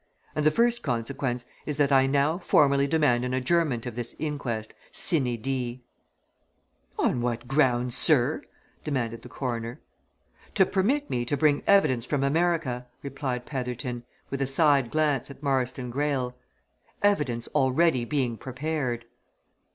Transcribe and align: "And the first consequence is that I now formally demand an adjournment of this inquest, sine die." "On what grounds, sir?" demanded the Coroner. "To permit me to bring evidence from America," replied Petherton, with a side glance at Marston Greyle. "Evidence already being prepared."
"And 0.33 0.47
the 0.47 0.49
first 0.49 0.81
consequence 0.81 1.45
is 1.67 1.77
that 1.77 1.91
I 1.91 2.07
now 2.07 2.39
formally 2.39 2.87
demand 2.87 3.23
an 3.23 3.35
adjournment 3.35 3.85
of 3.85 3.95
this 3.95 4.15
inquest, 4.17 4.73
sine 4.91 5.39
die." 5.39 5.81
"On 6.97 7.21
what 7.21 7.47
grounds, 7.47 7.95
sir?" 7.97 8.41
demanded 8.83 9.21
the 9.21 9.29
Coroner. 9.29 9.79
"To 10.55 10.65
permit 10.65 11.11
me 11.11 11.23
to 11.25 11.37
bring 11.37 11.61
evidence 11.67 12.07
from 12.07 12.23
America," 12.23 12.87
replied 13.03 13.45
Petherton, 13.45 14.01
with 14.31 14.41
a 14.41 14.47
side 14.47 14.89
glance 14.89 15.29
at 15.29 15.43
Marston 15.43 15.91
Greyle. 15.91 16.35
"Evidence 17.03 17.47
already 17.49 18.03
being 18.03 18.37
prepared." 18.37 19.05